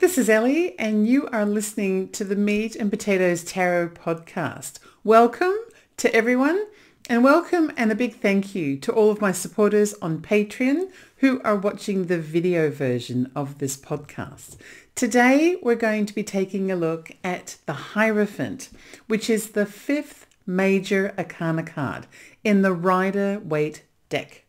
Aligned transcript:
This 0.00 0.16
is 0.16 0.30
Ellie 0.30 0.78
and 0.78 1.06
you 1.06 1.28
are 1.28 1.44
listening 1.44 2.08
to 2.12 2.24
the 2.24 2.34
Meat 2.34 2.74
and 2.74 2.88
Potatoes 2.88 3.44
Tarot 3.44 3.90
podcast. 3.90 4.78
Welcome 5.04 5.54
to 5.98 6.14
everyone 6.14 6.64
and 7.10 7.22
welcome 7.22 7.70
and 7.76 7.92
a 7.92 7.94
big 7.94 8.16
thank 8.16 8.54
you 8.54 8.78
to 8.78 8.92
all 8.92 9.10
of 9.10 9.20
my 9.20 9.30
supporters 9.30 9.92
on 10.00 10.22
Patreon 10.22 10.90
who 11.16 11.42
are 11.42 11.54
watching 11.54 12.06
the 12.06 12.18
video 12.18 12.70
version 12.70 13.30
of 13.36 13.58
this 13.58 13.76
podcast. 13.76 14.56
Today 14.94 15.58
we're 15.62 15.74
going 15.74 16.06
to 16.06 16.14
be 16.14 16.24
taking 16.24 16.70
a 16.70 16.76
look 16.76 17.10
at 17.22 17.58
the 17.66 17.74
Hierophant, 17.74 18.70
which 19.06 19.28
is 19.28 19.50
the 19.50 19.66
fifth 19.66 20.26
major 20.46 21.12
arcana 21.18 21.62
card 21.62 22.06
in 22.42 22.62
the 22.62 22.72
Rider-Waite 22.72 23.82
deck. 24.08 24.46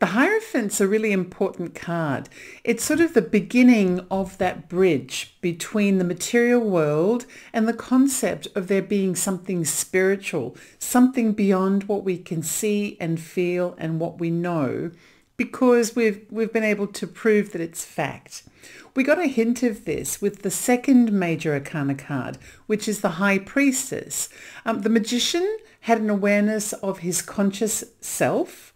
The 0.00 0.06
Hierophant's 0.06 0.80
a 0.80 0.88
really 0.88 1.12
important 1.12 1.74
card. 1.74 2.28
It's 2.64 2.84
sort 2.84 3.00
of 3.00 3.14
the 3.14 3.22
beginning 3.22 4.04
of 4.10 4.36
that 4.38 4.68
bridge 4.68 5.36
between 5.40 5.98
the 5.98 6.04
material 6.04 6.60
world 6.60 7.26
and 7.52 7.68
the 7.68 7.72
concept 7.72 8.48
of 8.56 8.66
there 8.66 8.82
being 8.82 9.14
something 9.14 9.64
spiritual, 9.64 10.56
something 10.78 11.32
beyond 11.32 11.84
what 11.84 12.02
we 12.02 12.18
can 12.18 12.42
see 12.42 12.96
and 13.00 13.20
feel 13.20 13.76
and 13.78 14.00
what 14.00 14.18
we 14.18 14.30
know 14.30 14.90
because 15.36 15.96
we've, 15.96 16.26
we've 16.30 16.52
been 16.52 16.64
able 16.64 16.86
to 16.86 17.06
prove 17.06 17.52
that 17.52 17.60
it's 17.60 17.84
fact. 17.84 18.44
We 18.94 19.02
got 19.02 19.18
a 19.18 19.26
hint 19.26 19.62
of 19.62 19.84
this 19.84 20.20
with 20.20 20.42
the 20.42 20.50
second 20.50 21.12
major 21.12 21.52
arcana 21.54 21.94
card, 21.94 22.38
which 22.66 22.86
is 22.86 23.00
the 23.00 23.10
High 23.10 23.38
Priestess. 23.38 24.28
Um, 24.64 24.82
the 24.82 24.90
magician 24.90 25.58
had 25.80 26.00
an 26.00 26.10
awareness 26.10 26.72
of 26.74 27.00
his 27.00 27.20
conscious 27.20 27.84
self, 28.00 28.73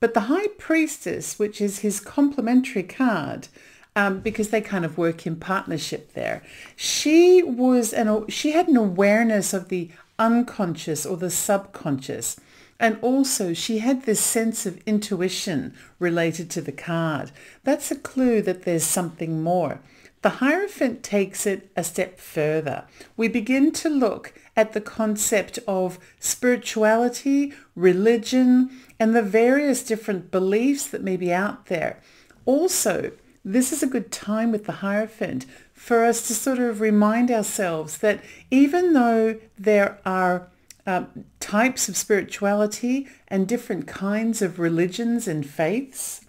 but 0.00 0.14
the 0.14 0.20
High 0.22 0.48
Priestess, 0.58 1.38
which 1.38 1.60
is 1.60 1.80
his 1.80 2.00
complementary 2.00 2.82
card, 2.82 3.48
um, 3.96 4.20
because 4.20 4.50
they 4.50 4.60
kind 4.60 4.84
of 4.84 4.96
work 4.96 5.26
in 5.26 5.36
partnership 5.36 6.14
there, 6.14 6.42
she 6.76 7.42
was 7.42 7.92
an 7.92 8.26
she 8.28 8.52
had 8.52 8.68
an 8.68 8.76
awareness 8.76 9.52
of 9.52 9.68
the 9.68 9.90
unconscious 10.18 11.04
or 11.04 11.16
the 11.16 11.30
subconscious. 11.30 12.38
And 12.80 12.98
also 13.02 13.54
she 13.54 13.78
had 13.78 14.02
this 14.04 14.20
sense 14.20 14.64
of 14.64 14.80
intuition 14.86 15.74
related 15.98 16.48
to 16.50 16.60
the 16.60 16.72
card. 16.72 17.32
That's 17.64 17.90
a 17.90 17.96
clue 17.96 18.40
that 18.42 18.62
there's 18.62 18.84
something 18.84 19.42
more. 19.42 19.80
The 20.22 20.30
Hierophant 20.30 21.02
takes 21.02 21.46
it 21.46 21.70
a 21.76 21.82
step 21.82 22.18
further. 22.18 22.84
We 23.16 23.28
begin 23.28 23.72
to 23.72 23.88
look 23.88 24.32
at 24.58 24.72
the 24.72 24.80
concept 24.80 25.60
of 25.68 26.00
spirituality, 26.18 27.54
religion, 27.76 28.68
and 28.98 29.14
the 29.14 29.22
various 29.22 29.84
different 29.84 30.32
beliefs 30.32 30.88
that 30.88 31.00
may 31.00 31.16
be 31.16 31.32
out 31.32 31.66
there. 31.66 32.02
Also, 32.44 33.12
this 33.44 33.72
is 33.72 33.84
a 33.84 33.86
good 33.86 34.10
time 34.10 34.50
with 34.50 34.64
the 34.64 34.82
Hierophant 34.82 35.46
for 35.72 36.04
us 36.04 36.26
to 36.26 36.34
sort 36.34 36.58
of 36.58 36.80
remind 36.80 37.30
ourselves 37.30 37.98
that 37.98 38.20
even 38.50 38.94
though 38.94 39.38
there 39.56 40.00
are 40.04 40.48
uh, 40.84 41.04
types 41.38 41.88
of 41.88 41.96
spirituality 41.96 43.06
and 43.28 43.46
different 43.46 43.86
kinds 43.86 44.42
of 44.42 44.58
religions 44.58 45.28
and 45.28 45.48
faiths, 45.48 46.22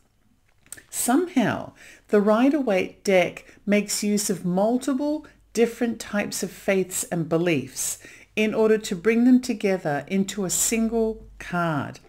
somehow 0.91 1.71
the 2.09 2.21
Rider-Waite 2.21 3.03
deck 3.03 3.57
makes 3.65 4.03
use 4.03 4.29
of 4.29 4.45
multiple 4.45 5.25
different 5.53 5.99
types 5.99 6.43
of 6.43 6.51
faiths 6.51 7.03
and 7.05 7.27
beliefs 7.27 7.97
in 8.43 8.53
order 8.53 8.77
to 8.77 8.95
bring 8.95 9.25
them 9.25 9.41
together 9.41 10.05
into 10.07 10.45
a 10.45 10.49
single 10.49 11.27
card. 11.39 11.99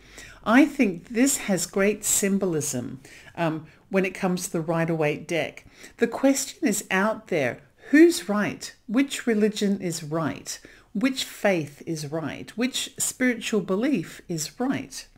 I 0.45 0.65
think 0.65 1.09
this 1.09 1.39
has 1.49 1.67
great 1.67 2.05
symbolism 2.05 3.01
um, 3.35 3.67
when 3.89 4.05
it 4.05 4.15
comes 4.15 4.45
to 4.45 4.53
the 4.53 4.61
Rider-Waite 4.61 5.27
deck. 5.27 5.67
The 5.97 6.07
question 6.07 6.69
is 6.69 6.87
out 6.89 7.27
there, 7.29 7.59
who's 7.91 8.29
right? 8.29 8.73
Which 8.87 9.27
religion 9.27 9.81
is 9.81 10.05
right? 10.05 10.61
Which 10.95 11.25
faith 11.25 11.83
is 11.85 12.07
right? 12.07 12.57
Which 12.57 12.95
spiritual 12.97 13.63
belief 13.63 14.23
is 14.29 14.61
right? 14.61 15.09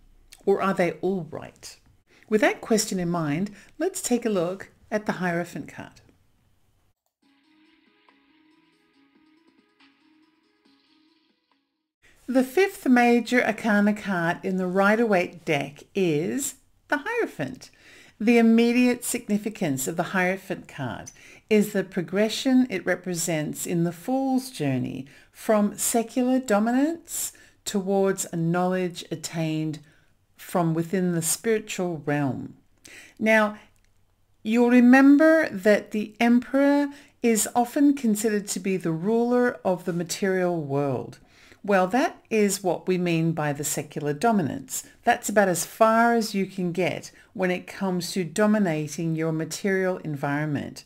Or 0.47 0.63
are 0.63 0.75
they 0.75 0.93
all 1.03 1.27
right? 1.31 1.77
With 2.31 2.41
that 2.41 2.63
question 2.63 2.99
in 2.99 3.11
mind, 3.11 3.51
let's 3.79 4.01
take 4.01 4.25
a 4.25 4.31
look 4.31 4.71
at 4.91 5.05
the 5.05 5.13
Hierophant 5.13 5.69
card. 5.69 6.01
The 12.33 12.43
fifth 12.43 12.89
major 12.89 13.45
arcana 13.45 13.93
card 13.93 14.39
in 14.43 14.57
the 14.57 14.67
Rider-Waite 14.67 15.45
deck 15.45 15.83
is 15.95 16.55
the 16.89 17.03
Hierophant. 17.05 17.71
The 18.19 18.39
immediate 18.39 19.05
significance 19.05 19.87
of 19.87 19.99
the 19.99 20.15
Hierophant 20.15 20.67
card 20.67 21.11
is 21.51 21.75
the 21.75 21.85
progression 21.85 22.67
it 22.71 22.87
represents 22.87 23.67
in 23.67 23.85
the 23.85 23.93
Fool's 23.93 24.51
journey 24.51 25.05
from 25.31 25.77
secular 25.77 26.39
dominance 26.39 27.35
towards 27.67 28.27
a 28.33 28.37
knowledge 28.37 29.05
attained 29.11 29.81
from 30.35 30.73
within 30.73 31.13
the 31.13 31.21
spiritual 31.21 32.01
realm. 32.07 32.55
Now, 33.19 33.59
you'll 34.43 34.71
remember 34.71 35.51
that 35.51 35.91
the 35.91 36.15
Emperor 36.19 36.89
is 37.23 37.47
often 37.55 37.95
considered 37.95 38.49
to 38.49 38.59
be 38.59 38.79
the 38.79 38.91
ruler 38.91 39.61
of 39.67 39.85
the 39.85 39.93
material 39.93 40.63
world. 40.63 41.19
Well, 41.65 41.87
that 41.89 42.21
is 42.29 42.65
what 42.65 42.89
we 42.89 42.99
mean 42.99 43.33
by 43.33 43.53
the 43.53 43.63
secular 43.63 44.13
dominance. 44.13 44.85
That's 45.05 45.29
about 45.29 45.49
as 45.49 45.65
far 45.65 46.13
as 46.15 46.35
you 46.35 46.47
can 46.47 46.73
get 46.73 47.13
when 47.35 47.53
it 47.53 47.69
comes 47.69 48.11
to 48.13 48.25
dominating 48.25 49.15
your 49.15 49.31
material 49.31 49.99
environment. 49.99 50.85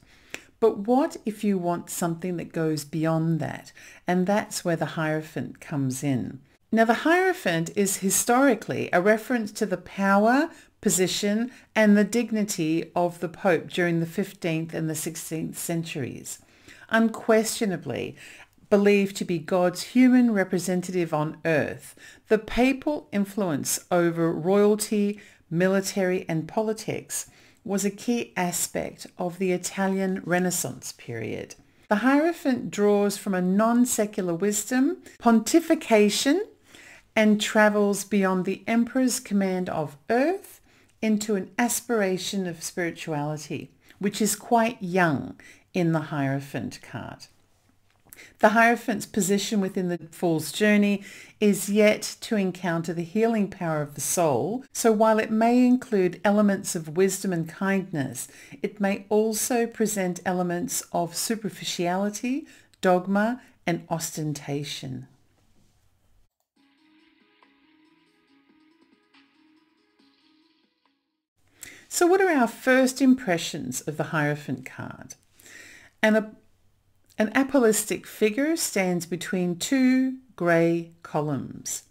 But 0.61 0.81
what 0.81 1.17
if 1.25 1.43
you 1.43 1.57
want 1.57 1.89
something 1.89 2.37
that 2.37 2.53
goes 2.53 2.85
beyond 2.85 3.41
that? 3.41 3.73
And 4.07 4.27
that's 4.27 4.65
where 4.65 4.77
the 4.77 4.97
Hierophant 4.97 5.61
comes 5.61 6.03
in. 6.03 6.41
Now, 6.71 6.85
the 6.85 6.95
Hierophant 6.95 7.71
is 7.75 7.99
historically 7.99 8.91
a 8.93 9.01
reference 9.01 9.53
to 9.53 9.67
the 9.67 9.77
power, 9.79 10.51
position, 10.83 11.53
and 11.75 11.97
the 11.97 12.05
dignity 12.05 12.91
of 12.95 13.21
the 13.21 13.29
Pope 13.29 13.69
during 13.69 14.01
the 14.01 14.07
15th 14.07 14.75
and 14.75 14.91
the 14.91 14.95
16th 14.95 15.57
centuries. 15.57 16.41
Unquestionably, 16.91 18.17
believed 18.71 19.17
to 19.17 19.25
be 19.25 19.39
God's 19.39 19.83
human 19.83 20.33
representative 20.33 21.15
on 21.15 21.39
earth, 21.45 21.95
the 22.29 22.39
papal 22.39 23.09
influence 23.13 23.79
over 23.91 24.33
royalty, 24.33 25.21
military 25.51 26.29
and 26.29 26.49
politics 26.49 27.31
was 27.65 27.85
a 27.85 27.91
key 27.91 28.33
aspect 28.37 29.07
of 29.19 29.39
the 29.39 29.53
Italian 29.53 30.23
Renaissance 30.25 30.93
period. 30.93 31.55
The 31.89 31.97
Hierophant 31.97 32.71
draws 32.71 33.17
from 33.17 33.35
a 33.35 33.43
non-secular 33.43 34.35
wisdom, 34.35 34.99
pontification, 35.21 36.41
and 37.15 37.41
travels 37.41 38.05
beyond 38.05 38.45
the 38.45 38.63
emperor's 38.67 39.21
command 39.21 39.69
of 39.69 39.97
earth 40.11 40.61
into 41.01 41.37
an 41.37 41.51
aspiration 41.59 42.47
of 42.47 42.63
spirituality, 42.63 43.71
which 43.99 44.21
is 44.21 44.37
quite 44.37 44.83
young 44.83 45.39
in 45.73 45.93
the 45.93 46.01
Hierophant 46.01 46.81
card. 46.83 47.27
The 48.39 48.51
Hierophant's 48.51 49.07
position 49.07 49.61
within 49.61 49.89
the 49.89 49.99
Fool's 50.11 50.53
journey 50.53 51.03
is 51.41 51.69
yet 51.69 52.17
to 52.23 52.37
encounter 52.37 52.93
the 52.93 53.03
healing 53.03 53.49
power 53.49 53.83
of 53.83 53.95
the 53.95 54.01
soul, 54.01 54.65
so 54.73 54.93
while 54.93 55.19
it 55.19 55.31
may 55.31 55.67
include 55.67 56.21
elements 56.25 56.75
of 56.75 56.97
wisdom 56.97 57.33
and 57.33 57.49
kindness, 57.49 58.29
it 58.63 58.81
may 58.81 59.07
also 59.09 59.67
present 59.67 60.21
elements 60.25 60.83
of 60.93 61.17
superficiality, 61.17 62.47
dogma, 62.81 63.41
and 63.67 63.85
ostentation. 63.91 65.09
So 71.89 72.07
what 72.07 72.21
are 72.21 72.31
our 72.31 72.49
first 72.49 73.01
impressions 73.01 73.81
of 73.81 73.97
the 73.97 74.05
Hierophant 74.05 74.67
card? 74.67 75.15
And 76.03 76.17
a 76.17 76.31
an 77.19 77.33
apostolic 77.35 78.07
figure 78.07 78.57
stands 78.57 79.07
between 79.07 79.57
two 79.57 80.17
grey 80.37 80.91
columns. 81.03 81.85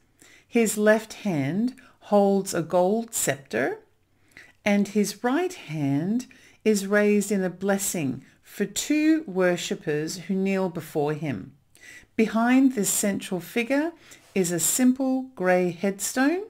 His 0.48 0.78
left 0.78 1.14
hand 1.14 1.76
holds 2.00 2.54
a 2.54 2.62
gold 2.62 3.14
scepter 3.14 3.80
and 4.64 4.90
his 4.90 5.24
right 5.24 5.54
hand 5.54 6.28
is 6.64 6.88
raised 6.88 7.32
in 7.32 7.44
a 7.44 7.50
blessing 7.50 8.24
for 8.44 8.66
two 8.66 9.24
worshippers 9.28 10.18
who 10.18 10.36
kneel 10.36 10.70
before 10.70 11.14
him. 11.14 11.54
Behind 12.16 12.74
this 12.74 12.90
central 12.90 13.40
figure 13.40 13.92
is 14.34 14.52
a 14.52 14.60
simple 14.60 15.24
grey 15.36 15.72
headstone 15.72 16.44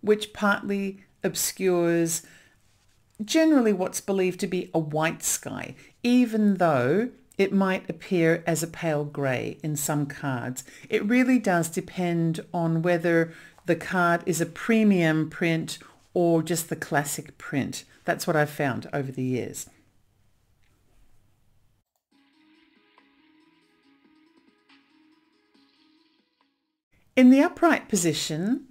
which 0.00 0.32
partly 0.32 1.04
obscures 1.24 2.22
generally 3.24 3.72
what's 3.72 4.00
believed 4.00 4.38
to 4.40 4.46
be 4.46 4.70
a 4.72 4.78
white 4.78 5.22
sky, 5.22 5.74
even 6.02 6.54
though 6.54 7.10
it 7.38 7.52
might 7.52 7.88
appear 7.88 8.42
as 8.46 8.62
a 8.62 8.66
pale 8.66 9.04
grey 9.04 9.58
in 9.62 9.76
some 9.76 10.04
cards. 10.04 10.64
It 10.90 11.04
really 11.04 11.38
does 11.38 11.68
depend 11.68 12.40
on 12.52 12.82
whether 12.82 13.32
the 13.66 13.76
card 13.76 14.22
is 14.26 14.40
a 14.40 14.46
premium 14.46 15.30
print 15.30 15.78
or 16.12 16.42
just 16.42 16.68
the 16.68 16.76
classic 16.76 17.38
print. 17.38 17.84
That's 18.04 18.26
what 18.26 18.34
I've 18.34 18.50
found 18.50 18.90
over 18.92 19.12
the 19.12 19.22
years. 19.22 19.70
In 27.14 27.30
the 27.30 27.42
upright 27.42 27.88
position, 27.88 28.66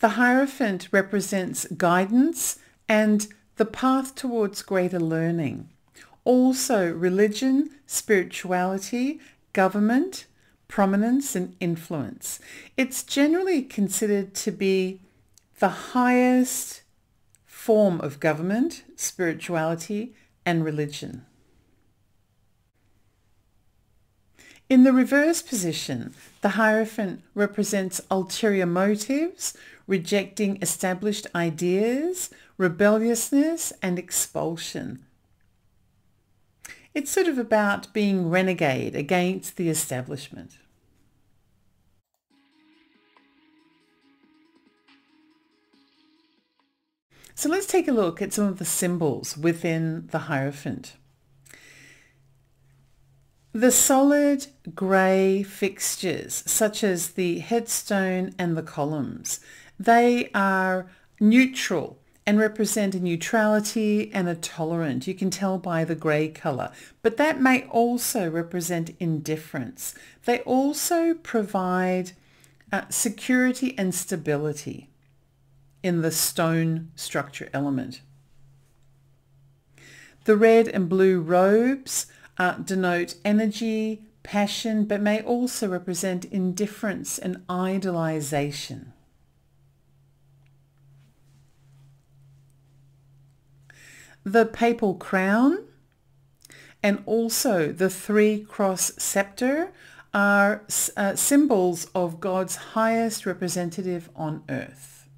the 0.00 0.10
Hierophant 0.10 0.88
represents 0.92 1.66
guidance 1.76 2.58
and 2.88 3.26
the 3.56 3.64
path 3.64 4.14
towards 4.14 4.62
greater 4.62 5.00
learning. 5.00 5.68
Also 6.24 6.92
religion, 6.92 7.70
spirituality, 7.86 9.20
government, 9.52 10.26
prominence 10.68 11.34
and 11.34 11.56
influence. 11.60 12.38
It's 12.76 13.02
generally 13.02 13.62
considered 13.62 14.34
to 14.36 14.52
be 14.52 15.00
the 15.58 15.68
highest 15.68 16.82
form 17.44 18.00
of 18.00 18.20
government, 18.20 18.84
spirituality 18.96 20.14
and 20.46 20.64
religion. 20.64 21.26
In 24.70 24.84
the 24.84 24.92
reverse 24.92 25.42
position, 25.42 26.14
the 26.42 26.50
Hierophant 26.50 27.22
represents 27.34 28.00
ulterior 28.08 28.66
motives, 28.66 29.56
rejecting 29.88 30.58
established 30.62 31.26
ideas, 31.34 32.30
rebelliousness 32.56 33.72
and 33.82 33.98
expulsion. 33.98 35.04
It's 36.92 37.10
sort 37.10 37.28
of 37.28 37.38
about 37.38 37.92
being 37.92 38.30
renegade 38.30 38.96
against 38.96 39.56
the 39.56 39.68
establishment. 39.68 40.58
So 47.36 47.48
let's 47.48 47.66
take 47.66 47.88
a 47.88 47.92
look 47.92 48.20
at 48.20 48.32
some 48.32 48.44
of 48.44 48.58
the 48.58 48.64
symbols 48.64 49.36
within 49.36 50.08
the 50.08 50.18
Hierophant. 50.18 50.96
The 53.52 53.70
solid 53.70 54.48
grey 54.74 55.42
fixtures, 55.42 56.42
such 56.46 56.84
as 56.84 57.12
the 57.12 57.38
headstone 57.38 58.34
and 58.38 58.56
the 58.56 58.62
columns, 58.62 59.40
they 59.78 60.30
are 60.34 60.90
neutral 61.18 61.99
and 62.26 62.38
represent 62.38 62.94
a 62.94 63.00
neutrality 63.00 64.10
and 64.12 64.28
a 64.28 64.34
tolerant. 64.34 65.06
You 65.06 65.14
can 65.14 65.30
tell 65.30 65.58
by 65.58 65.84
the 65.84 65.94
grey 65.94 66.28
colour. 66.28 66.70
But 67.02 67.16
that 67.16 67.40
may 67.40 67.64
also 67.64 68.30
represent 68.30 68.94
indifference. 69.00 69.94
They 70.26 70.40
also 70.40 71.14
provide 71.14 72.12
uh, 72.72 72.82
security 72.88 73.76
and 73.76 73.94
stability 73.94 74.90
in 75.82 76.02
the 76.02 76.10
stone 76.10 76.90
structure 76.94 77.48
element. 77.52 78.02
The 80.24 80.36
red 80.36 80.68
and 80.68 80.88
blue 80.88 81.20
robes 81.20 82.06
uh, 82.38 82.52
denote 82.58 83.16
energy, 83.24 84.04
passion, 84.22 84.84
but 84.84 85.00
may 85.00 85.22
also 85.22 85.68
represent 85.68 86.26
indifference 86.26 87.18
and 87.18 87.46
idolization. 87.48 88.92
The 94.24 94.46
papal 94.46 94.94
crown 94.94 95.64
and 96.82 97.02
also 97.06 97.72
the 97.72 97.90
three 97.90 98.44
cross 98.44 98.92
scepter 98.96 99.72
are 100.12 100.64
uh, 100.96 101.14
symbols 101.14 101.86
of 101.94 102.20
God's 102.20 102.56
highest 102.56 103.26
representative 103.26 104.10
on 104.16 104.42
earth. 104.48 105.08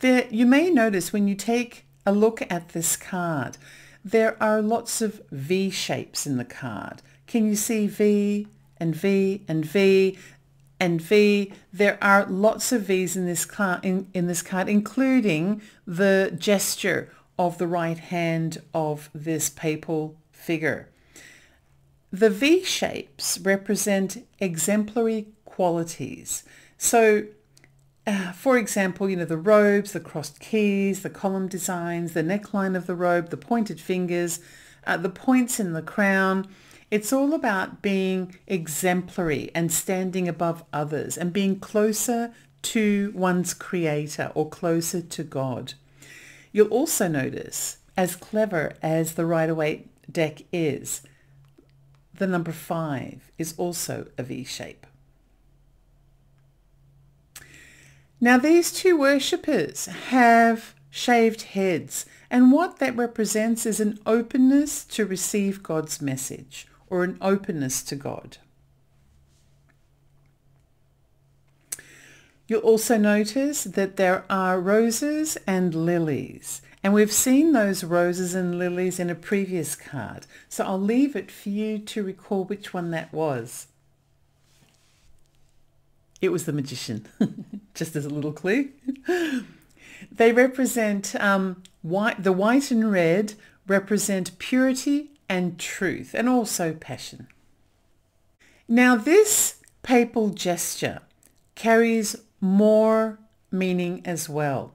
There, 0.00 0.26
you 0.30 0.46
may 0.46 0.70
notice 0.70 1.12
when 1.12 1.28
you 1.28 1.34
take 1.34 1.86
a 2.04 2.12
look 2.12 2.42
at 2.50 2.70
this 2.70 2.96
card 2.96 3.58
there 4.06 4.40
are 4.40 4.62
lots 4.62 5.02
of 5.02 5.20
V 5.32 5.68
shapes 5.68 6.28
in 6.28 6.36
the 6.36 6.44
card. 6.44 7.02
Can 7.26 7.48
you 7.48 7.56
see 7.56 7.88
V 7.88 8.46
and 8.76 8.94
V 8.94 9.42
and 9.48 9.64
V 9.64 10.16
and 10.78 11.00
V? 11.00 11.52
There 11.72 11.98
are 12.02 12.26
lots 12.26 12.72
of 12.72 12.82
V's 12.82 13.16
in 13.16 13.26
this 13.26 13.44
card, 13.44 13.84
in, 13.84 14.08
in 14.14 14.26
this 14.26 14.42
card, 14.42 14.68
including 14.68 15.62
the 15.86 16.34
gesture 16.36 17.12
of 17.38 17.58
the 17.58 17.66
right 17.66 17.98
hand 17.98 18.62
of 18.72 19.10
this 19.14 19.50
papal 19.50 20.16
figure. 20.30 20.88
The 22.10 22.30
V 22.30 22.64
shapes 22.64 23.38
represent 23.38 24.26
exemplary 24.40 25.28
qualities. 25.44 26.44
So 26.78 27.26
uh, 28.06 28.30
for 28.32 28.56
example, 28.56 29.10
you 29.10 29.16
know, 29.16 29.24
the 29.24 29.36
robes, 29.36 29.92
the 29.92 30.00
crossed 30.00 30.38
keys, 30.38 31.02
the 31.02 31.10
column 31.10 31.48
designs, 31.48 32.12
the 32.12 32.22
neckline 32.22 32.76
of 32.76 32.86
the 32.86 32.94
robe, 32.94 33.30
the 33.30 33.36
pointed 33.36 33.80
fingers, 33.80 34.38
uh, 34.86 34.96
the 34.96 35.08
points 35.08 35.58
in 35.58 35.72
the 35.72 35.82
crown. 35.82 36.46
It's 36.90 37.12
all 37.12 37.34
about 37.34 37.82
being 37.82 38.36
exemplary 38.46 39.50
and 39.54 39.72
standing 39.72 40.28
above 40.28 40.64
others 40.72 41.18
and 41.18 41.32
being 41.32 41.58
closer 41.58 42.32
to 42.62 43.12
one's 43.14 43.54
creator 43.54 44.30
or 44.34 44.48
closer 44.48 45.00
to 45.00 45.24
God. 45.24 45.74
You'll 46.52 46.68
also 46.68 47.08
notice, 47.08 47.78
as 47.96 48.14
clever 48.14 48.74
as 48.82 49.14
the 49.14 49.26
Rider-Waite 49.26 49.88
deck 50.10 50.42
is, 50.52 51.02
the 52.14 52.26
number 52.26 52.52
five 52.52 53.30
is 53.36 53.54
also 53.58 54.06
a 54.16 54.22
V 54.22 54.44
shape. 54.44 54.86
Now 58.20 58.38
these 58.38 58.72
two 58.72 58.96
worshippers 58.96 59.86
have 59.86 60.74
shaved 60.88 61.42
heads 61.42 62.06
and 62.30 62.50
what 62.50 62.78
that 62.78 62.96
represents 62.96 63.66
is 63.66 63.80
an 63.80 63.98
openness 64.06 64.84
to 64.84 65.04
receive 65.04 65.62
God's 65.62 66.00
message 66.00 66.66
or 66.88 67.04
an 67.04 67.18
openness 67.20 67.82
to 67.82 67.96
God. 67.96 68.38
You'll 72.48 72.60
also 72.60 72.96
notice 72.96 73.64
that 73.64 73.96
there 73.96 74.24
are 74.30 74.60
roses 74.60 75.36
and 75.46 75.74
lilies 75.74 76.62
and 76.82 76.94
we've 76.94 77.12
seen 77.12 77.52
those 77.52 77.82
roses 77.82 78.36
and 78.36 78.60
lilies 78.60 79.00
in 79.00 79.10
a 79.10 79.16
previous 79.16 79.74
card 79.74 80.26
so 80.48 80.64
I'll 80.64 80.80
leave 80.80 81.16
it 81.16 81.30
for 81.30 81.48
you 81.48 81.80
to 81.80 82.04
recall 82.04 82.44
which 82.44 82.72
one 82.72 82.92
that 82.92 83.12
was. 83.12 83.66
It 86.20 86.30
was 86.30 86.46
the 86.46 86.52
magician, 86.52 87.06
just 87.74 87.94
as 87.94 88.06
a 88.06 88.10
little 88.10 88.32
clue. 88.32 88.70
they 90.10 90.32
represent 90.32 91.14
um, 91.16 91.62
white, 91.82 92.22
the 92.22 92.32
white 92.32 92.70
and 92.70 92.90
red 92.90 93.34
represent 93.66 94.38
purity 94.38 95.10
and 95.28 95.58
truth 95.58 96.14
and 96.14 96.28
also 96.28 96.72
passion. 96.72 97.28
Now 98.68 98.96
this 98.96 99.60
papal 99.82 100.30
gesture 100.30 101.00
carries 101.54 102.16
more 102.40 103.18
meaning 103.50 104.02
as 104.04 104.28
well. 104.28 104.74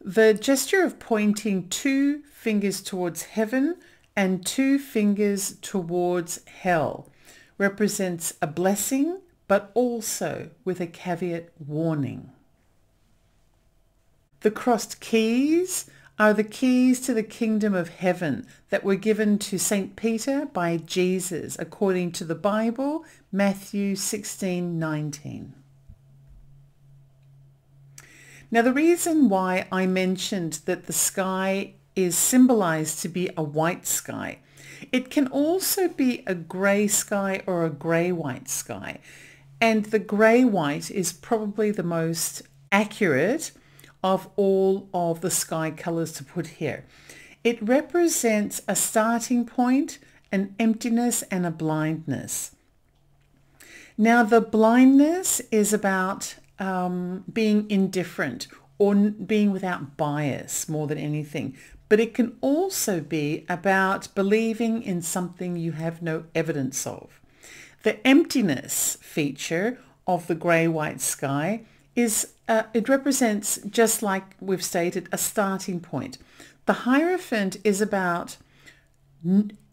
The 0.00 0.34
gesture 0.34 0.84
of 0.84 0.98
pointing 0.98 1.68
two 1.68 2.22
fingers 2.32 2.80
towards 2.80 3.22
heaven 3.24 3.76
and 4.16 4.44
two 4.44 4.78
fingers 4.78 5.56
towards 5.60 6.44
hell 6.46 7.08
represents 7.56 8.34
a 8.40 8.46
blessing 8.46 9.20
but 9.46 9.70
also 9.74 10.50
with 10.64 10.80
a 10.80 10.86
caveat 10.86 11.48
warning. 11.58 12.30
The 14.40 14.50
crossed 14.50 15.00
keys 15.00 15.90
are 16.18 16.34
the 16.34 16.44
keys 16.44 17.00
to 17.00 17.14
the 17.14 17.22
kingdom 17.22 17.74
of 17.74 17.88
heaven 17.90 18.46
that 18.70 18.82
were 18.82 18.96
given 18.96 19.38
to 19.38 19.58
St. 19.58 19.94
Peter 19.94 20.46
by 20.46 20.76
Jesus 20.76 21.56
according 21.58 22.12
to 22.12 22.24
the 22.24 22.34
Bible, 22.34 23.04
Matthew 23.30 23.94
16:19. 23.94 25.54
Now 28.50 28.62
the 28.62 28.72
reason 28.72 29.28
why 29.28 29.66
I 29.70 29.86
mentioned 29.86 30.60
that 30.64 30.86
the 30.86 30.92
sky 30.92 31.74
is 31.94 32.16
symbolized 32.16 33.00
to 33.02 33.08
be 33.08 33.28
a 33.36 33.42
white 33.42 33.86
sky, 33.86 34.38
it 34.92 35.10
can 35.10 35.26
also 35.28 35.88
be 35.88 36.22
a 36.26 36.34
grey 36.34 36.86
sky 36.86 37.42
or 37.46 37.64
a 37.64 37.70
grey-white 37.70 38.48
sky. 38.48 39.00
And 39.60 39.86
the 39.86 39.98
grey 39.98 40.44
white 40.44 40.90
is 40.90 41.12
probably 41.12 41.70
the 41.70 41.82
most 41.82 42.42
accurate 42.70 43.50
of 44.02 44.28
all 44.36 44.88
of 44.94 45.20
the 45.20 45.30
sky 45.30 45.70
colors 45.70 46.12
to 46.12 46.24
put 46.24 46.46
here. 46.46 46.84
It 47.44 47.62
represents 47.62 48.62
a 48.68 48.76
starting 48.76 49.44
point, 49.44 49.98
an 50.30 50.54
emptiness 50.58 51.22
and 51.30 51.46
a 51.46 51.50
blindness. 51.50 52.52
Now 53.96 54.22
the 54.22 54.40
blindness 54.40 55.40
is 55.50 55.72
about 55.72 56.36
um, 56.58 57.24
being 57.32 57.68
indifferent 57.70 58.46
or 58.78 58.94
being 58.94 59.50
without 59.50 59.96
bias 59.96 60.68
more 60.68 60.86
than 60.86 60.98
anything. 60.98 61.56
But 61.88 62.00
it 62.00 62.14
can 62.14 62.36
also 62.40 63.00
be 63.00 63.46
about 63.48 64.14
believing 64.14 64.82
in 64.82 65.02
something 65.02 65.56
you 65.56 65.72
have 65.72 66.02
no 66.02 66.24
evidence 66.34 66.86
of. 66.86 67.20
The 67.82 68.06
emptiness 68.06 68.98
feature 69.00 69.78
of 70.06 70.26
the 70.26 70.34
grey-white 70.34 71.00
sky 71.00 71.62
is, 71.98 72.34
uh, 72.46 72.62
it 72.72 72.88
represents, 72.88 73.58
just 73.68 74.04
like 74.04 74.36
we've 74.40 74.62
stated, 74.62 75.08
a 75.10 75.18
starting 75.18 75.80
point. 75.80 76.16
The 76.66 76.84
Hierophant 76.84 77.56
is 77.64 77.80
about, 77.80 78.36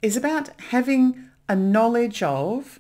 is 0.02 0.18
about 0.18 0.50
having 0.72 1.30
a 1.48 1.56
knowledge 1.56 2.24
of 2.24 2.80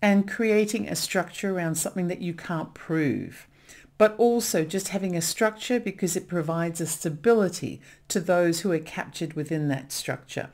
and 0.00 0.30
creating 0.30 0.88
a 0.88 0.94
structure 0.94 1.50
around 1.56 1.74
something 1.74 2.06
that 2.06 2.20
you 2.20 2.34
can't 2.34 2.72
prove 2.72 3.48
but 3.96 4.16
also 4.18 4.64
just 4.64 4.88
having 4.88 5.16
a 5.16 5.22
structure 5.22 5.78
because 5.78 6.16
it 6.16 6.26
provides 6.26 6.80
a 6.80 6.86
stability 6.86 7.80
to 8.08 8.18
those 8.18 8.60
who 8.60 8.72
are 8.72 8.78
captured 8.80 9.34
within 9.34 9.68
that 9.68 9.92
structure. 9.92 10.50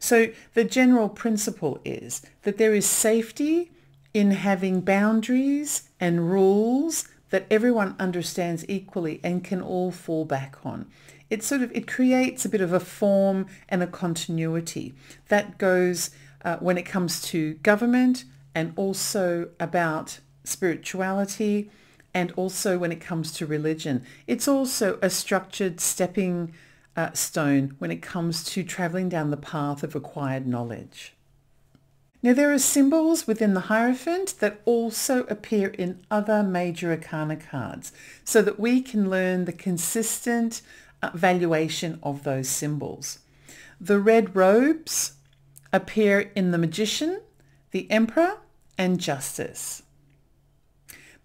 So 0.00 0.30
the 0.54 0.64
general 0.64 1.08
principle 1.08 1.80
is 1.84 2.22
that 2.42 2.58
there 2.58 2.74
is 2.74 2.86
safety 2.86 3.70
in 4.12 4.32
having 4.32 4.80
boundaries 4.80 5.88
and 6.00 6.32
rules 6.32 7.06
that 7.30 7.46
everyone 7.50 7.96
understands 7.98 8.64
equally 8.68 9.20
and 9.22 9.42
can 9.42 9.62
all 9.62 9.90
fall 9.90 10.24
back 10.24 10.56
on. 10.64 10.86
It 11.30 11.42
sort 11.42 11.62
of 11.62 11.70
it 11.72 11.86
creates 11.86 12.44
a 12.44 12.48
bit 12.48 12.60
of 12.60 12.72
a 12.72 12.80
form 12.80 13.46
and 13.68 13.82
a 13.82 13.86
continuity 13.86 14.94
that 15.28 15.58
goes 15.58 16.10
uh, 16.44 16.56
when 16.56 16.76
it 16.76 16.84
comes 16.84 17.22
to 17.22 17.54
government 17.54 18.24
and 18.54 18.72
also 18.76 19.48
about 19.60 20.18
spirituality 20.44 21.70
and 22.12 22.32
also 22.32 22.76
when 22.76 22.90
it 22.90 23.00
comes 23.00 23.32
to 23.32 23.46
religion. 23.46 24.04
It's 24.26 24.48
also 24.48 24.98
a 25.00 25.10
structured 25.10 25.80
stepping 25.80 26.52
uh, 26.96 27.12
stone 27.12 27.76
when 27.78 27.92
it 27.92 28.02
comes 28.02 28.42
to 28.44 28.64
traveling 28.64 29.08
down 29.08 29.30
the 29.30 29.36
path 29.36 29.84
of 29.84 29.94
acquired 29.94 30.46
knowledge. 30.46 31.14
Now 32.22 32.34
there 32.34 32.52
are 32.52 32.58
symbols 32.58 33.26
within 33.26 33.54
the 33.54 33.60
Hierophant 33.60 34.34
that 34.40 34.60
also 34.66 35.24
appear 35.24 35.68
in 35.68 36.04
other 36.10 36.42
major 36.42 36.90
arcana 36.90 37.36
cards 37.36 37.92
so 38.24 38.42
that 38.42 38.60
we 38.60 38.82
can 38.82 39.08
learn 39.08 39.46
the 39.46 39.52
consistent 39.52 40.60
uh, 41.02 41.10
valuation 41.14 41.98
of 42.02 42.24
those 42.24 42.48
symbols. 42.48 43.20
The 43.80 43.98
red 43.98 44.36
robes 44.36 45.14
appear 45.72 46.30
in 46.34 46.50
the 46.50 46.58
Magician, 46.58 47.22
the 47.70 47.90
Emperor 47.90 48.36
and 48.76 49.00
Justice. 49.00 49.82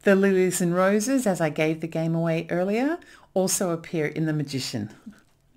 The 0.03 0.15
lilies 0.15 0.61
and 0.61 0.75
roses, 0.75 1.25
as 1.25 1.41
I 1.41 1.49
gave 1.49 1.81
the 1.81 1.87
game 1.87 2.15
away 2.15 2.47
earlier, 2.49 2.99
also 3.33 3.71
appear 3.71 4.05
in 4.05 4.27
The 4.27 4.33
Magician. 4.33 4.91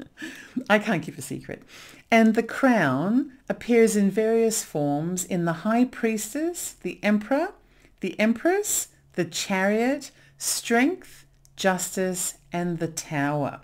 I 0.71 0.79
can't 0.79 1.03
keep 1.03 1.19
a 1.19 1.23
secret. 1.23 1.63
And 2.11 2.35
the 2.35 2.43
crown 2.43 3.33
appears 3.49 3.95
in 3.95 4.11
various 4.11 4.65
forms 4.65 5.25
in 5.25 5.45
the 5.45 5.65
High 5.65 5.85
Priestess, 5.85 6.73
the 6.73 6.99
Emperor, 7.03 7.53
the 8.01 8.19
Empress, 8.19 8.89
the 9.13 9.27
Chariot, 9.27 10.11
Strength, 10.39 11.27
Justice, 11.57 12.35
and 12.51 12.79
the 12.79 12.89
Tower. 12.89 13.61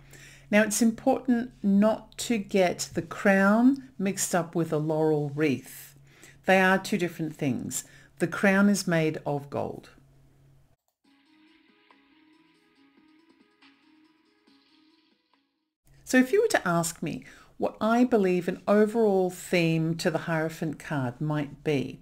Now 0.50 0.62
it's 0.62 0.82
important 0.82 1.52
not 1.62 2.16
to 2.18 2.36
get 2.36 2.90
the 2.92 3.02
crown 3.02 3.88
mixed 3.98 4.34
up 4.34 4.54
with 4.54 4.72
a 4.72 4.78
laurel 4.78 5.30
wreath. 5.34 5.94
They 6.44 6.60
are 6.60 6.78
two 6.78 6.98
different 6.98 7.34
things. 7.34 7.84
The 8.18 8.26
crown 8.26 8.68
is 8.68 8.86
made 8.86 9.18
of 9.24 9.48
gold. 9.48 9.90
So 16.04 16.18
if 16.18 16.32
you 16.32 16.42
were 16.42 16.48
to 16.48 16.68
ask 16.68 17.02
me 17.02 17.24
what 17.56 17.76
I 17.80 18.04
believe 18.04 18.48
an 18.48 18.60
overall 18.66 19.30
theme 19.30 19.94
to 19.96 20.10
the 20.10 20.26
Hierophant 20.26 20.78
card 20.78 21.20
might 21.20 21.62
be, 21.62 22.00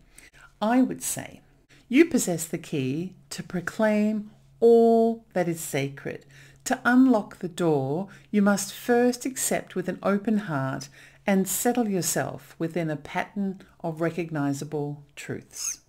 I 0.61 0.81
would 0.81 1.03
say 1.03 1.41
you 1.89 2.07
possess 2.07 2.47
the 2.47 2.57
key 2.57 3.13
to 3.29 3.43
proclaim 3.43 4.31
all 4.61 5.27
that 5.35 5.47
is 5.47 5.61
sacred. 5.61 6.25
To 6.65 6.81
unlock 6.87 7.41
the 7.41 7.49
door, 7.49 8.09
you 8.31 8.41
must 8.41 8.73
first 8.73 9.27
accept 9.27 9.75
with 9.75 9.91
an 9.91 9.99
open 10.03 10.39
heart 10.39 10.89
and 11.27 11.47
settle 11.47 11.87
yourself 11.87 12.57
within 12.59 12.89
a 12.89 12.97
pattern 12.97 13.61
of 13.81 14.01
recognizable 14.01 15.03
truths. 15.17 15.82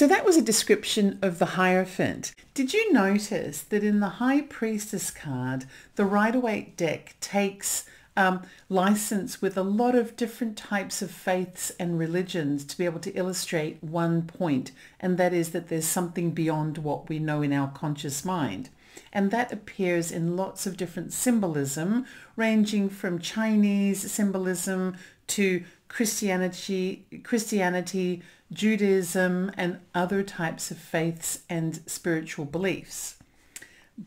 So 0.00 0.06
that 0.06 0.24
was 0.24 0.38
a 0.38 0.40
description 0.40 1.18
of 1.20 1.38
the 1.38 1.60
Hierophant. 1.60 2.34
Did 2.54 2.72
you 2.72 2.90
notice 2.90 3.60
that 3.60 3.84
in 3.84 4.00
the 4.00 4.08
High 4.08 4.40
Priestess 4.40 5.10
card, 5.10 5.66
the 5.96 6.06
Rider-Waite 6.06 6.74
deck 6.74 7.16
takes 7.20 7.84
um, 8.16 8.44
license 8.70 9.42
with 9.42 9.58
a 9.58 9.62
lot 9.62 9.94
of 9.94 10.16
different 10.16 10.56
types 10.56 11.02
of 11.02 11.10
faiths 11.10 11.70
and 11.78 11.98
religions 11.98 12.64
to 12.64 12.78
be 12.78 12.86
able 12.86 13.00
to 13.00 13.12
illustrate 13.12 13.84
one 13.84 14.22
point, 14.22 14.72
and 15.00 15.18
that 15.18 15.34
is 15.34 15.50
that 15.50 15.68
there's 15.68 15.84
something 15.84 16.30
beyond 16.30 16.78
what 16.78 17.10
we 17.10 17.18
know 17.18 17.42
in 17.42 17.52
our 17.52 17.68
conscious 17.68 18.24
mind. 18.24 18.70
And 19.12 19.30
that 19.32 19.52
appears 19.52 20.10
in 20.10 20.34
lots 20.34 20.66
of 20.66 20.78
different 20.78 21.12
symbolism, 21.12 22.06
ranging 22.36 22.88
from 22.88 23.18
Chinese 23.18 24.10
symbolism 24.10 24.96
to 25.26 25.62
Christianity, 25.88 27.04
Christianity, 27.22 28.22
Judaism, 28.52 29.52
and 29.56 29.78
other 29.94 30.22
types 30.22 30.70
of 30.70 30.78
faiths 30.78 31.40
and 31.48 31.80
spiritual 31.86 32.44
beliefs. 32.44 33.16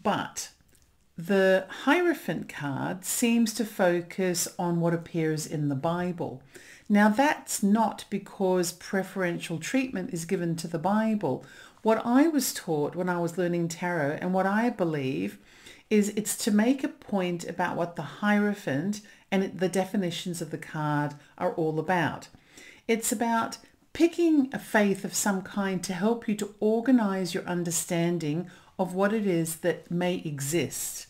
But 0.03 0.50
the 1.17 1.65
Hierophant 1.83 2.50
card 2.50 3.05
seems 3.05 3.53
to 3.53 3.65
focus 3.65 4.47
on 4.57 4.79
what 4.79 4.93
appears 4.93 5.45
in 5.45 5.69
the 5.69 5.75
Bible. 5.75 6.41
Now 6.89 7.07
that's 7.09 7.63
not 7.63 8.05
because 8.09 8.71
preferential 8.71 9.59
treatment 9.59 10.13
is 10.13 10.25
given 10.25 10.55
to 10.57 10.67
the 10.67 10.79
Bible. 10.79 11.45
What 11.81 12.05
I 12.05 12.27
was 12.27 12.53
taught 12.53 12.95
when 12.95 13.09
I 13.09 13.19
was 13.19 13.38
learning 13.38 13.67
tarot 13.67 14.17
and 14.21 14.33
what 14.33 14.45
I 14.45 14.69
believe 14.69 15.38
is 15.89 16.09
it's 16.09 16.35
to 16.38 16.51
make 16.51 16.83
a 16.83 16.88
point 16.88 17.47
about 17.47 17.75
what 17.75 17.95
the 17.95 18.01
Hierophant 18.01 19.01
and 19.31 19.59
the 19.59 19.69
definitions 19.69 20.41
of 20.41 20.50
the 20.50 20.57
card 20.57 21.13
are 21.38 21.53
all 21.53 21.79
about. 21.79 22.27
It's 22.88 23.12
about 23.12 23.57
picking 23.93 24.50
a 24.51 24.59
faith 24.59 25.05
of 25.05 25.13
some 25.13 25.43
kind 25.43 25.83
to 25.83 25.93
help 25.93 26.27
you 26.27 26.35
to 26.35 26.55
organize 26.59 27.33
your 27.33 27.45
understanding 27.45 28.50
of 28.79 28.95
what 28.95 29.13
it 29.13 29.27
is 29.27 29.57
that 29.57 29.89
may 29.91 30.15
exist. 30.25 31.07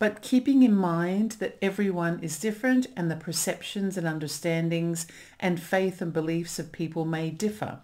But 0.00 0.20
keeping 0.20 0.64
in 0.64 0.74
mind 0.74 1.32
that 1.38 1.56
everyone 1.62 2.18
is 2.20 2.40
different 2.40 2.88
and 2.96 3.08
the 3.08 3.16
perceptions 3.16 3.96
and 3.96 4.06
understandings 4.06 5.06
and 5.38 5.62
faith 5.62 6.02
and 6.02 6.12
beliefs 6.12 6.58
of 6.58 6.72
people 6.72 7.04
may 7.04 7.30
differ. 7.30 7.78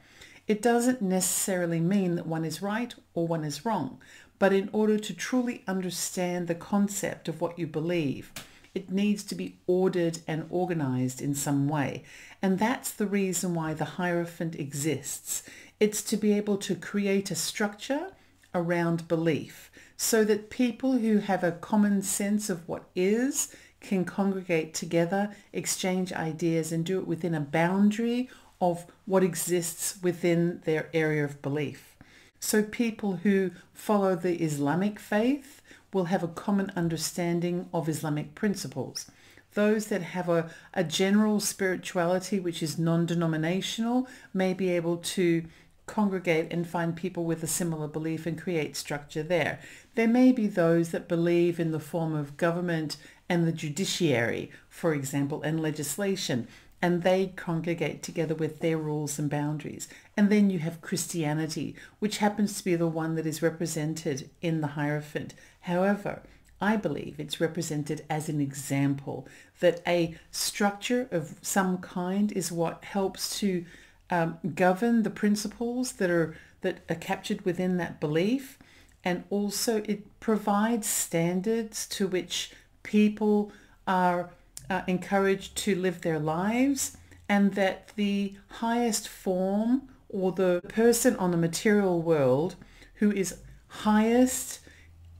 It 0.48 0.60
doesn't 0.60 1.00
necessarily 1.00 1.78
mean 1.78 2.16
that 2.16 2.26
one 2.26 2.44
is 2.44 2.60
right 2.60 2.92
or 3.14 3.28
one 3.28 3.44
is 3.44 3.64
wrong, 3.64 4.00
but 4.40 4.52
in 4.52 4.68
order 4.72 4.98
to 4.98 5.14
truly 5.14 5.62
understand 5.68 6.48
the 6.48 6.56
concept 6.56 7.28
of 7.28 7.40
what 7.40 7.56
you 7.56 7.68
believe, 7.68 8.32
it 8.74 8.90
needs 8.90 9.24
to 9.24 9.34
be 9.34 9.56
ordered 9.66 10.18
and 10.26 10.46
organized 10.50 11.20
in 11.20 11.34
some 11.34 11.68
way. 11.68 12.04
And 12.40 12.58
that's 12.58 12.92
the 12.92 13.06
reason 13.06 13.54
why 13.54 13.74
the 13.74 13.84
Hierophant 13.84 14.54
exists. 14.54 15.42
It's 15.78 16.02
to 16.04 16.16
be 16.16 16.32
able 16.32 16.56
to 16.58 16.74
create 16.74 17.30
a 17.30 17.34
structure 17.34 18.12
around 18.54 19.08
belief 19.08 19.70
so 19.96 20.24
that 20.24 20.50
people 20.50 20.98
who 20.98 21.18
have 21.18 21.44
a 21.44 21.52
common 21.52 22.02
sense 22.02 22.48
of 22.48 22.66
what 22.68 22.84
is 22.94 23.54
can 23.80 24.04
congregate 24.04 24.74
together, 24.74 25.34
exchange 25.52 26.12
ideas 26.12 26.72
and 26.72 26.84
do 26.84 26.98
it 26.98 27.06
within 27.06 27.34
a 27.34 27.40
boundary 27.40 28.28
of 28.60 28.86
what 29.06 29.22
exists 29.22 29.96
within 30.02 30.60
their 30.64 30.88
area 30.92 31.24
of 31.24 31.40
belief. 31.40 31.96
So 32.40 32.62
people 32.62 33.16
who 33.16 33.52
follow 33.72 34.16
the 34.16 34.42
Islamic 34.42 34.98
faith 34.98 35.59
will 35.92 36.04
have 36.04 36.22
a 36.22 36.28
common 36.28 36.70
understanding 36.76 37.68
of 37.72 37.88
Islamic 37.88 38.34
principles. 38.34 39.10
Those 39.54 39.86
that 39.86 40.02
have 40.02 40.28
a, 40.28 40.50
a 40.72 40.84
general 40.84 41.40
spirituality 41.40 42.38
which 42.38 42.62
is 42.62 42.78
non-denominational 42.78 44.06
may 44.32 44.54
be 44.54 44.70
able 44.70 44.98
to 44.98 45.44
congregate 45.86 46.52
and 46.52 46.68
find 46.68 46.94
people 46.94 47.24
with 47.24 47.42
a 47.42 47.48
similar 47.48 47.88
belief 47.88 48.24
and 48.24 48.40
create 48.40 48.76
structure 48.76 49.24
there. 49.24 49.58
There 49.96 50.06
may 50.06 50.30
be 50.30 50.46
those 50.46 50.90
that 50.90 51.08
believe 51.08 51.58
in 51.58 51.72
the 51.72 51.80
form 51.80 52.14
of 52.14 52.36
government 52.36 52.96
and 53.28 53.46
the 53.46 53.52
judiciary, 53.52 54.52
for 54.68 54.94
example, 54.94 55.42
and 55.42 55.60
legislation 55.60 56.46
and 56.82 57.02
they 57.02 57.32
congregate 57.36 58.02
together 58.02 58.34
with 58.34 58.60
their 58.60 58.78
rules 58.78 59.18
and 59.18 59.28
boundaries. 59.28 59.88
And 60.16 60.30
then 60.30 60.50
you 60.50 60.60
have 60.60 60.80
Christianity, 60.80 61.74
which 61.98 62.18
happens 62.18 62.56
to 62.56 62.64
be 62.64 62.74
the 62.74 62.86
one 62.86 63.14
that 63.16 63.26
is 63.26 63.42
represented 63.42 64.30
in 64.40 64.60
the 64.60 64.68
Hierophant. 64.68 65.34
However, 65.62 66.22
I 66.60 66.76
believe 66.76 67.18
it's 67.18 67.40
represented 67.40 68.04
as 68.08 68.28
an 68.28 68.40
example 68.40 69.26
that 69.60 69.80
a 69.86 70.16
structure 70.30 71.08
of 71.10 71.34
some 71.42 71.78
kind 71.78 72.32
is 72.32 72.52
what 72.52 72.84
helps 72.84 73.38
to 73.40 73.64
um, 74.10 74.38
govern 74.54 75.02
the 75.02 75.10
principles 75.10 75.92
that 75.92 76.10
are 76.10 76.36
that 76.62 76.80
are 76.90 76.96
captured 76.96 77.42
within 77.42 77.78
that 77.78 78.00
belief 78.00 78.58
and 79.04 79.24
also 79.30 79.78
it 79.86 80.20
provides 80.20 80.86
standards 80.86 81.86
to 81.86 82.06
which 82.06 82.52
people 82.82 83.50
are 83.86 84.30
uh, 84.70 84.82
encouraged 84.86 85.56
to 85.56 85.74
live 85.74 86.00
their 86.00 86.18
lives 86.18 86.96
and 87.28 87.54
that 87.54 87.90
the 87.96 88.34
highest 88.48 89.08
form 89.08 89.88
or 90.08 90.32
the 90.32 90.62
person 90.68 91.16
on 91.16 91.32
the 91.32 91.36
material 91.36 92.00
world 92.00 92.54
who 92.94 93.10
is 93.12 93.38
highest 93.68 94.60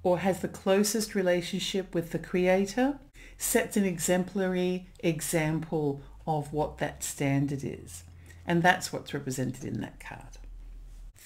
or 0.03 0.21
has 0.21 0.41
the 0.41 0.49
closest 0.49 1.15
relationship 1.15 1.95
with 1.95 2.11
the 2.11 2.19
Creator 2.19 2.99
sets 3.37 3.77
an 3.77 3.85
exemplary 3.85 4.87
example 5.01 6.01
of 6.27 6.53
what 6.53 6.79
that 6.79 7.03
standard 7.03 7.63
is. 7.63 8.05
And 8.47 8.63
that's 8.63 8.93
what's 8.93 9.15
represented 9.15 9.65
in 9.65 9.81
that 9.81 10.01
card. 10.01 10.40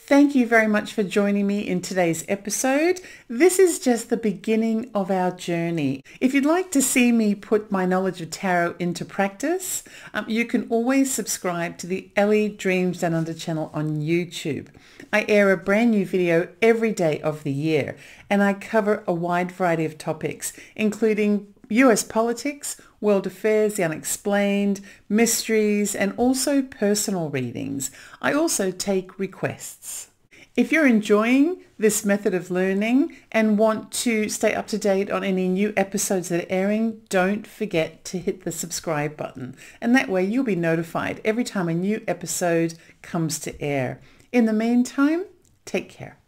Thank 0.06 0.34
you 0.34 0.46
very 0.46 0.66
much 0.66 0.92
for 0.92 1.02
joining 1.02 1.46
me 1.46 1.66
in 1.66 1.80
today's 1.80 2.26
episode. 2.28 3.00
This 3.26 3.58
is 3.58 3.78
just 3.78 4.10
the 4.10 4.18
beginning 4.18 4.90
of 4.94 5.10
our 5.10 5.30
journey. 5.30 6.04
If 6.20 6.34
you'd 6.34 6.44
like 6.44 6.70
to 6.72 6.82
see 6.82 7.10
me 7.10 7.34
put 7.34 7.72
my 7.72 7.86
knowledge 7.86 8.20
of 8.20 8.28
tarot 8.28 8.74
into 8.78 9.06
practice, 9.06 9.82
um, 10.12 10.26
you 10.28 10.44
can 10.44 10.68
always 10.68 11.10
subscribe 11.10 11.78
to 11.78 11.86
the 11.86 12.10
Ellie 12.16 12.50
Dreams 12.50 13.00
Down 13.00 13.14
Under 13.14 13.32
channel 13.32 13.70
on 13.72 14.02
YouTube. 14.02 14.66
I 15.10 15.24
air 15.26 15.50
a 15.50 15.56
brand 15.56 15.92
new 15.92 16.04
video 16.04 16.48
every 16.60 16.92
day 16.92 17.18
of 17.22 17.42
the 17.42 17.52
year 17.52 17.96
and 18.28 18.42
I 18.42 18.52
cover 18.52 19.04
a 19.06 19.14
wide 19.14 19.52
variety 19.52 19.86
of 19.86 19.96
topics, 19.96 20.52
including 20.76 21.53
US 21.68 22.02
politics, 22.02 22.80
world 23.00 23.26
affairs, 23.26 23.74
the 23.74 23.84
unexplained, 23.84 24.80
mysteries, 25.08 25.94
and 25.94 26.12
also 26.16 26.62
personal 26.62 27.30
readings. 27.30 27.90
I 28.20 28.32
also 28.32 28.70
take 28.70 29.18
requests. 29.18 30.08
If 30.56 30.70
you're 30.70 30.86
enjoying 30.86 31.62
this 31.78 32.04
method 32.04 32.32
of 32.32 32.50
learning 32.50 33.16
and 33.32 33.58
want 33.58 33.90
to 33.90 34.28
stay 34.28 34.54
up 34.54 34.68
to 34.68 34.78
date 34.78 35.10
on 35.10 35.24
any 35.24 35.48
new 35.48 35.72
episodes 35.76 36.28
that 36.28 36.44
are 36.44 36.52
airing, 36.52 37.00
don't 37.08 37.44
forget 37.44 38.04
to 38.04 38.18
hit 38.18 38.44
the 38.44 38.52
subscribe 38.52 39.16
button. 39.16 39.56
And 39.80 39.96
that 39.96 40.08
way 40.08 40.24
you'll 40.24 40.44
be 40.44 40.54
notified 40.54 41.20
every 41.24 41.42
time 41.42 41.68
a 41.68 41.74
new 41.74 42.04
episode 42.06 42.74
comes 43.02 43.40
to 43.40 43.60
air. 43.60 44.00
In 44.30 44.44
the 44.44 44.52
meantime, 44.52 45.24
take 45.64 45.88
care. 45.88 46.18